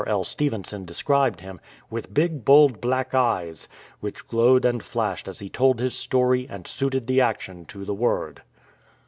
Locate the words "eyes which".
3.13-4.27